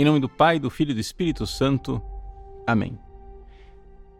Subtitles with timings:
[0.00, 2.00] Em nome do Pai, do Filho e do Espírito Santo.
[2.64, 2.96] Amém.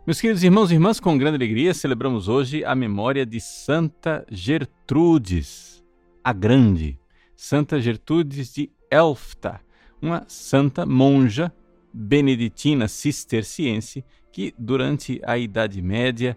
[0.04, 5.84] Meus queridos irmãos e irmãs, com grande alegria celebramos hoje a memória de Santa Gertrudes,
[6.24, 6.98] a Grande,
[7.36, 9.60] Santa Gertrudes de Elfta,
[10.02, 11.54] uma santa monja
[11.94, 16.36] beneditina cisterciense que, durante a Idade Média,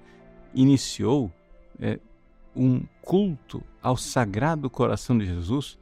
[0.54, 1.34] iniciou
[1.80, 2.00] é,
[2.56, 5.80] um culto ao Sagrado Coração de Jesus,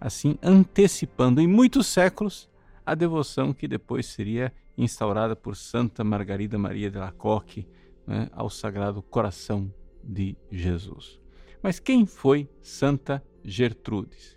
[0.00, 2.50] assim antecipando em muitos séculos
[2.84, 7.66] a devoção que depois seria instaurada por Santa Margarida Maria de Lacoque
[8.06, 9.72] né, ao Sagrado Coração
[10.02, 11.20] de Jesus.
[11.62, 14.36] Mas quem foi Santa Gertrudes?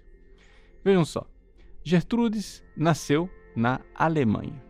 [0.84, 1.28] Vejam só,
[1.84, 4.64] Gertrudes nasceu na Alemanha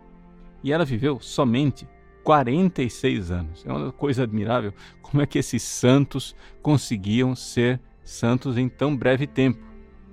[0.64, 1.88] e ela viveu somente
[2.24, 3.66] 46 anos.
[3.66, 9.28] É uma coisa admirável como é que esses santos conseguiam ser santos em tão breve
[9.28, 9.64] tempo,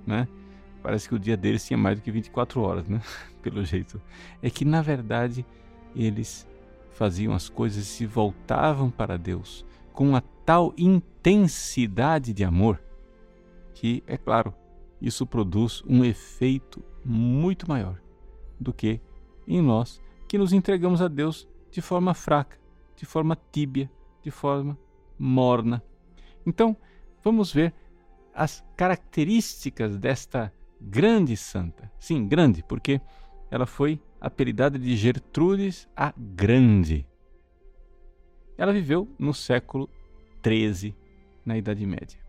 [0.05, 0.27] né?
[0.83, 3.01] Parece que o dia deles tinha mais do que 24 horas, né?
[3.41, 4.01] Pelo jeito.
[4.41, 5.45] É que, na verdade,
[5.95, 6.45] eles
[6.91, 12.81] faziam as coisas e se voltavam para Deus com uma tal intensidade de amor
[13.73, 14.53] que, é claro,
[15.01, 17.99] isso produz um efeito muito maior
[18.59, 18.99] do que
[19.47, 22.57] em nós que nos entregamos a Deus de forma fraca,
[22.95, 23.89] de forma tíbia,
[24.21, 24.77] de forma
[25.17, 25.83] morna.
[26.45, 26.75] Então,
[27.23, 27.73] vamos ver
[28.33, 30.51] as características desta
[30.83, 31.91] grande santa.
[31.99, 32.99] Sim, grande, porque
[33.49, 37.05] ela foi apelidada de Gertrudes a Grande.
[38.57, 39.89] Ela viveu no século
[40.45, 40.95] XIII,
[41.45, 42.19] na Idade Média.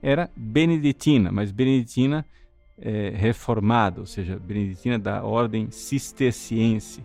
[0.00, 2.26] Era beneditina, mas beneditina
[2.78, 7.04] é, reformada, ou seja, beneditina da ordem cisterciense.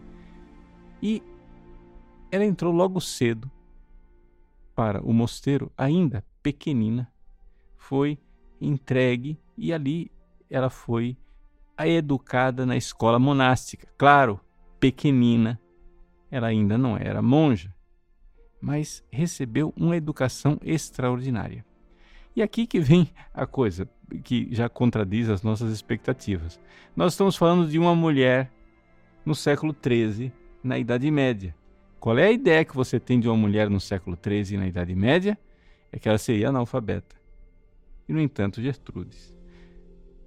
[1.01, 1.21] E
[2.31, 3.49] ela entrou logo cedo
[4.75, 7.11] para o mosteiro, ainda pequenina,
[7.75, 8.17] foi
[8.59, 10.11] entregue e ali
[10.49, 11.17] ela foi
[11.85, 13.87] educada na escola monástica.
[13.97, 14.39] Claro,
[14.79, 15.59] pequenina,
[16.31, 17.73] ela ainda não era monja,
[18.59, 21.65] mas recebeu uma educação extraordinária.
[22.35, 23.89] E aqui que vem a coisa
[24.23, 26.59] que já contradiz as nossas expectativas.
[26.95, 28.51] Nós estamos falando de uma mulher
[29.25, 30.31] no século XIII,
[30.63, 31.55] na Idade Média.
[31.99, 34.95] Qual é a ideia que você tem de uma mulher no século XIII, na Idade
[34.95, 35.37] Média?
[35.91, 37.15] É que ela seria analfabeta.
[38.07, 39.36] E, no entanto, Gertrudes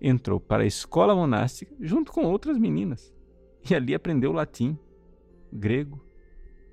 [0.00, 3.14] entrou para a escola monástica junto com outras meninas
[3.68, 4.78] e ali aprendeu latim,
[5.52, 6.02] grego,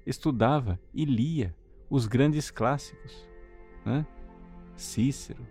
[0.05, 1.55] estudava e lia
[1.89, 3.27] os grandes clássicos,
[3.85, 4.05] né?
[4.75, 5.45] Cícero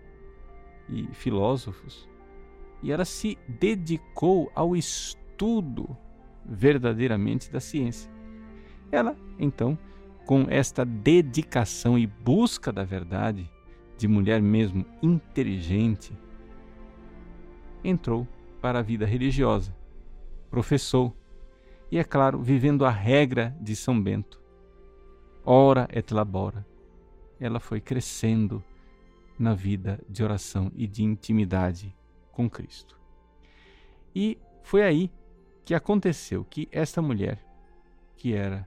[0.88, 2.08] e filósofos.
[2.82, 5.96] E ela se dedicou ao estudo
[6.44, 8.10] verdadeiramente da ciência.
[8.90, 9.76] Ela, então,
[10.24, 13.50] com esta dedicação e busca da verdade,
[13.98, 16.16] de mulher mesmo inteligente,
[17.82, 18.26] entrou
[18.60, 19.74] para a vida religiosa,
[20.50, 21.16] professou
[21.90, 24.42] e, é claro, vivendo a regra de São Bento.
[25.44, 26.66] Ora et labora.
[27.38, 28.62] Ela foi crescendo
[29.38, 31.94] na vida de oração e de intimidade
[32.32, 32.98] com Cristo.
[34.14, 35.12] E foi aí
[35.64, 37.44] que aconteceu que esta mulher,
[38.16, 38.66] que era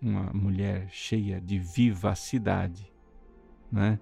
[0.00, 2.90] uma mulher cheia de vivacidade,
[3.70, 4.00] né,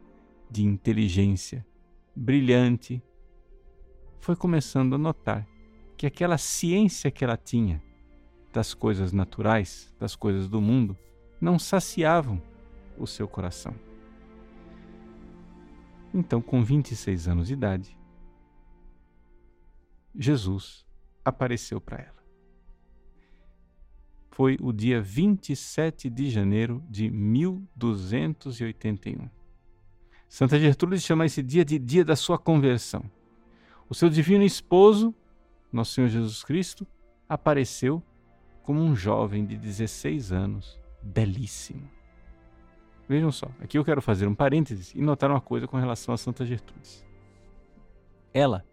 [0.50, 1.66] de inteligência,
[2.14, 3.02] brilhante,
[4.20, 5.44] foi começando a notar
[5.96, 7.82] que aquela ciência que ela tinha
[8.52, 10.96] das coisas naturais, das coisas do mundo,
[11.40, 12.40] não saciavam
[12.98, 13.74] o seu coração.
[16.12, 17.96] Então, com 26 anos de idade,
[20.14, 20.84] Jesus
[21.24, 22.20] apareceu para ela.
[24.30, 29.28] Foi o dia 27 de janeiro de 1281.
[30.28, 33.04] Santa Gertrude chama esse dia de dia da sua conversão.
[33.90, 35.12] O seu divino esposo,
[35.72, 36.86] nosso Senhor Jesus Cristo,
[37.28, 38.00] apareceu
[38.62, 41.90] como um jovem de 16 anos, belíssimo.
[43.08, 46.16] Vejam só, aqui eu quero fazer um parênteses e notar uma coisa com relação a
[46.16, 47.04] Santa Gertrudes.
[48.32, 48.64] Ela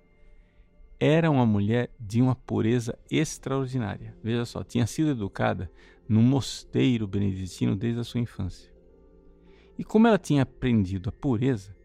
[0.99, 4.15] era uma mulher de uma pureza extraordinária.
[4.23, 5.71] Veja só, tinha sido educada
[6.07, 8.71] num mosteiro beneditino desde a sua infância.
[9.79, 11.75] E como ela tinha aprendido a pureza,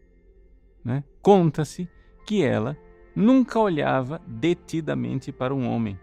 [0.85, 1.89] né, conta-se
[2.27, 2.77] que ela
[3.15, 5.99] nunca olhava detidamente para um homem.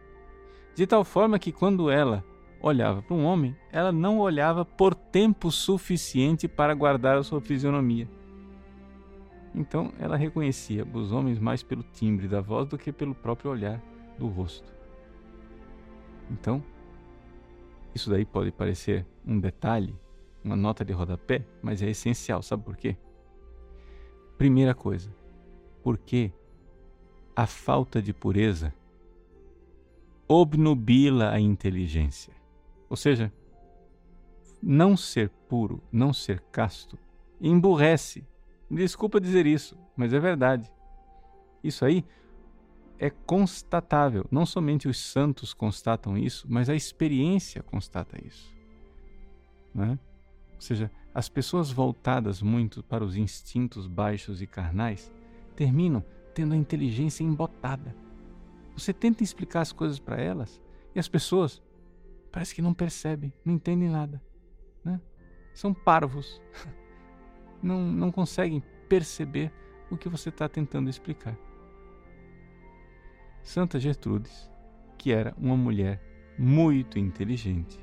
[0.74, 2.24] De tal forma que quando ela
[2.60, 8.08] olhava para um homem, ela não olhava por tempo suficiente para guardar a sua fisionomia.
[9.54, 13.82] Então ela reconhecia os homens mais pelo timbre da voz do que pelo próprio olhar
[14.18, 14.72] do rosto.
[16.30, 16.62] Então,
[17.94, 19.98] isso daí pode parecer um detalhe,
[20.44, 22.96] uma nota de rodapé, mas é essencial, sabe por quê?
[24.38, 25.12] Primeira coisa,
[25.82, 26.32] porque
[27.34, 28.74] a falta de pureza
[30.28, 32.32] obnubila a inteligência.
[32.88, 33.32] Ou seja,
[34.62, 36.98] não ser puro, não ser casto,
[37.40, 38.24] emburrece.
[38.70, 40.70] Desculpa dizer isso, mas é verdade.
[41.64, 42.04] Isso aí
[42.98, 44.24] é constatável.
[44.30, 48.54] Não somente os santos constatam isso, mas a experiência constata isso.
[49.74, 49.98] Né?
[50.54, 55.12] Ou seja, as pessoas voltadas muito para os instintos baixos e carnais
[55.56, 56.04] terminam
[56.34, 57.94] tendo a inteligência embotada.
[58.76, 60.60] Você tenta explicar as coisas para elas
[60.94, 61.62] e as pessoas
[62.32, 64.22] parece que não percebem, não entendem nada.
[64.84, 65.00] Né?
[65.52, 66.40] São parvos.
[67.62, 69.52] Não, não conseguem perceber
[69.90, 71.36] o que você está tentando explicar.
[73.42, 74.50] Santa Gertrudes,
[74.96, 76.00] que era uma mulher
[76.38, 77.78] muito inteligente,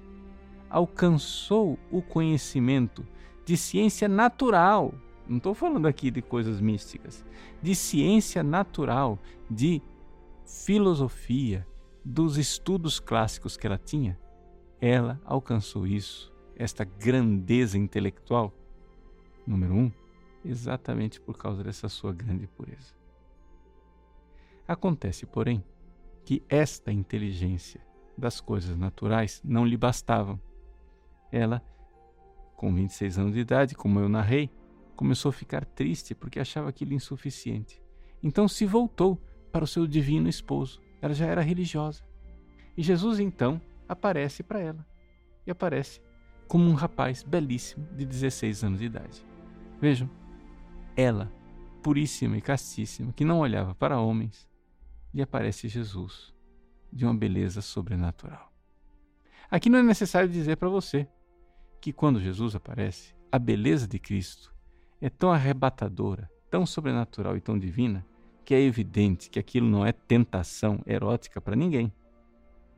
[0.69, 3.05] alcançou o conhecimento
[3.45, 4.93] de ciência natural.
[5.27, 7.25] Não estou falando aqui de coisas místicas,
[7.61, 9.19] de ciência natural,
[9.49, 9.81] de
[10.45, 11.67] filosofia,
[12.03, 14.17] dos estudos clássicos que ela tinha.
[14.79, 18.53] Ela alcançou isso, esta grandeza intelectual,
[19.45, 19.91] número um,
[20.45, 22.95] exatamente por causa dessa sua grande pureza.
[24.65, 25.63] Acontece, porém,
[26.23, 27.81] que esta inteligência
[28.17, 30.39] das coisas naturais não lhe bastavam.
[31.31, 31.61] Ela,
[32.55, 34.49] com 26 anos de idade, como eu narrei,
[34.97, 37.81] começou a ficar triste porque achava aquilo insuficiente.
[38.21, 39.21] Então se voltou
[39.51, 40.81] para o seu divino esposo.
[41.01, 42.03] Ela já era religiosa.
[42.75, 44.85] E Jesus então aparece para ela.
[45.45, 46.01] E aparece
[46.47, 49.23] como um rapaz belíssimo de 16 anos de idade.
[49.79, 50.09] Vejam,
[50.95, 51.31] ela,
[51.83, 54.49] puríssima e castíssima, que não olhava para homens,
[55.13, 56.33] lhe aparece Jesus,
[56.91, 58.51] de uma beleza sobrenatural.
[59.49, 61.07] Aqui não é necessário dizer para você
[61.79, 64.56] que quando Jesus aparece, a beleza de Cristo
[65.01, 68.05] é tão arrebatadora, tão sobrenatural e tão divina,
[68.43, 71.91] que é evidente que aquilo não é tentação erótica para ninguém.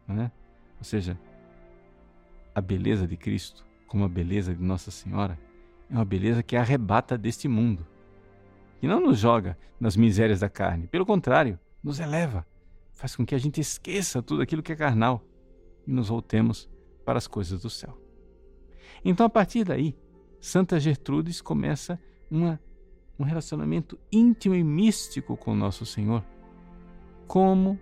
[0.09, 0.31] É?
[0.77, 1.19] Ou seja,
[2.53, 5.39] a beleza de Cristo, como a beleza de Nossa Senhora,
[5.89, 7.85] é uma beleza que arrebata deste mundo,
[8.79, 12.45] que não nos joga nas misérias da carne, pelo contrário, nos eleva,
[12.93, 15.23] faz com que a gente esqueça tudo aquilo que é carnal
[15.87, 16.69] e nos voltemos
[17.05, 17.97] para as coisas do céu.
[19.03, 19.95] Então, a partir daí,
[20.39, 21.99] Santa Gertrudes começa
[22.31, 22.59] uma,
[23.17, 26.23] um relacionamento íntimo e místico com Nosso Senhor,
[27.27, 27.79] como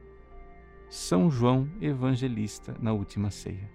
[0.89, 3.69] São João Evangelista na última ceia.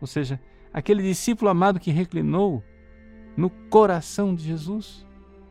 [0.00, 0.40] Ou seja,
[0.72, 2.62] aquele discípulo amado que reclinou
[3.36, 5.06] no coração de Jesus,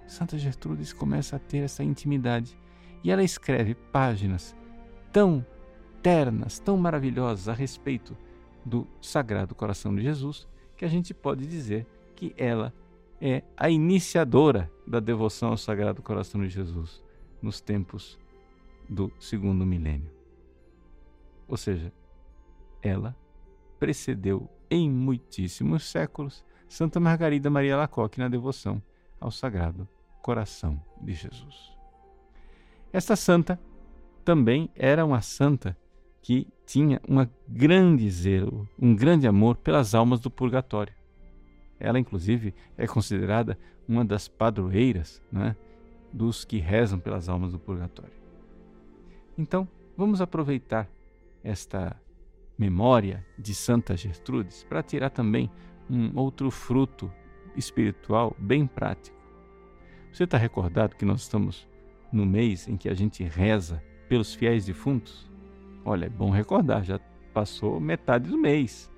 [0.08, 2.58] Santa Gertrudes começa a ter essa intimidade
[3.04, 4.56] e ela escreve páginas
[5.12, 5.46] tão
[6.02, 8.18] ternas, tão maravilhosas a respeito
[8.66, 12.74] do Sagrado Coração de Jesus, que a gente pode dizer que ela
[13.22, 17.04] é a iniciadora da devoção ao Sagrado Coração de Jesus
[17.42, 18.18] nos tempos
[18.90, 20.12] do segundo milênio.
[21.48, 21.92] Ou seja,
[22.82, 23.16] ela
[23.80, 28.82] precedeu em muitíssimos séculos Santa Margarida Maria Lacoque na devoção
[29.20, 29.88] ao Sagrado
[30.22, 31.76] Coração de Jesus.
[32.92, 33.60] Esta santa
[34.24, 35.78] também era uma santa
[36.22, 40.94] que tinha um grande zelo, um grande amor pelas almas do purgatório.
[41.80, 43.58] Ela, inclusive, é considerada
[43.88, 45.56] uma das padroeiras né,
[46.12, 48.14] dos que rezam pelas almas do purgatório.
[49.38, 49.68] Então,
[49.98, 50.90] vamos aproveitar
[51.44, 52.00] esta
[52.58, 55.52] memória de Santa Gertrudes para tirar também
[55.90, 57.12] um outro fruto
[57.56, 59.16] espiritual bem prático.
[60.12, 61.68] Você está recordado que nós estamos
[62.12, 65.30] no mês em que a gente reza pelos fiéis defuntos?
[65.84, 67.00] Olha, é bom recordar, já
[67.34, 68.90] passou metade do mês.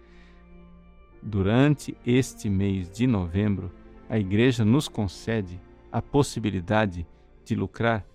[1.21, 3.71] Durante este mês de novembro,
[4.09, 5.59] a Igreja nos concede
[5.91, 7.07] a possibilidade
[7.43, 8.05] de lucrar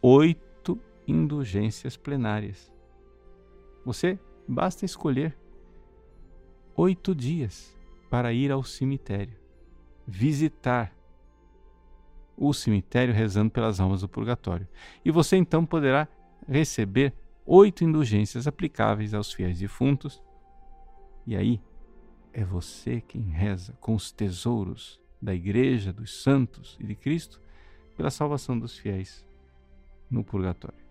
[0.00, 2.72] oito indulgências plenárias.
[3.84, 5.36] Você basta escolher
[6.76, 7.76] oito dias
[8.10, 9.36] para ir ao cemitério,
[10.06, 10.92] visitar
[12.36, 14.68] o cemitério rezando pelas almas do purgatório.
[15.04, 16.06] E você então poderá
[16.46, 17.12] receber
[17.44, 20.22] oito indulgências aplicáveis aos fiéis defuntos.
[21.26, 21.60] E aí
[22.36, 27.40] é você quem reza com os tesouros da Igreja, dos santos e de Cristo
[27.96, 29.26] pela salvação dos fiéis
[30.10, 30.84] no purgatório.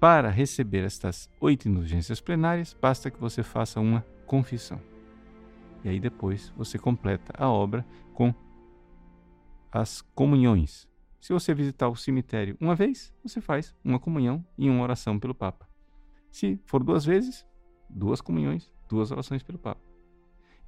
[0.00, 4.80] Para receber estas oito indulgências plenárias, basta que você faça uma confissão.
[5.84, 7.84] E aí depois você completa a obra
[8.14, 8.34] com
[9.70, 10.88] as comunhões.
[11.20, 15.34] Se você visitar o cemitério uma vez, você faz uma comunhão e uma oração pelo
[15.34, 15.68] Papa.
[16.30, 17.46] Se for duas vezes,
[17.86, 19.89] duas comunhões, duas orações pelo Papa.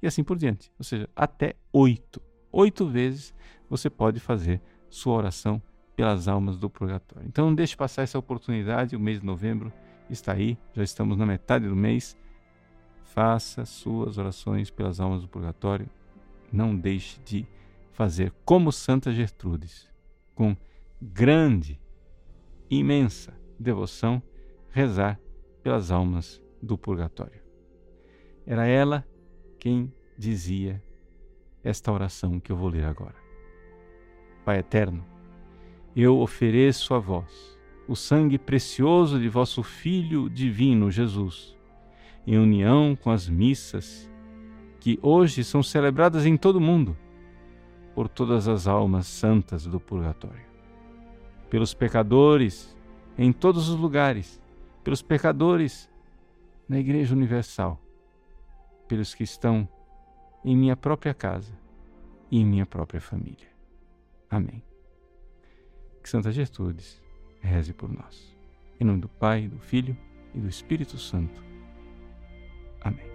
[0.03, 0.69] E assim por diante.
[0.77, 2.21] Ou seja, até oito.
[2.51, 3.33] Oito vezes
[3.69, 5.61] você pode fazer sua oração
[5.95, 7.25] pelas almas do purgatório.
[7.25, 9.71] Então não deixe passar essa oportunidade, o mês de novembro,
[10.09, 12.17] está aí, já estamos na metade do mês.
[13.05, 15.89] Faça suas orações pelas almas do purgatório.
[16.51, 17.47] Não deixe de
[17.93, 19.89] fazer como Santa Gertrudes,
[20.35, 20.53] com
[21.01, 21.79] grande,
[22.69, 24.21] imensa devoção,
[24.69, 25.17] rezar
[25.63, 27.41] pelas almas do purgatório.
[28.45, 29.05] Era ela
[29.63, 30.83] quem dizia
[31.63, 33.15] esta oração que eu vou ler agora.
[34.43, 35.05] Pai eterno,
[35.95, 41.57] eu ofereço a vós o sangue precioso de vosso Filho divino Jesus,
[42.27, 44.11] em união com as missas
[44.81, 46.97] que hoje são celebradas em todo o mundo,
[47.95, 50.45] por todas as almas santas do purgatório,
[51.49, 52.75] pelos pecadores
[53.17, 54.41] em todos os lugares,
[54.83, 55.89] pelos pecadores
[56.67, 57.79] na Igreja Universal,
[58.93, 59.67] pelos que estão
[60.45, 61.51] em minha própria casa
[62.29, 63.47] e em minha própria família.
[64.29, 64.63] Amém.
[66.03, 67.01] Que Santa Gertrudes
[67.41, 68.37] reze por nós.
[68.79, 69.97] Em nome do Pai, do Filho
[70.35, 71.43] e do Espírito Santo.
[72.81, 73.12] Amém.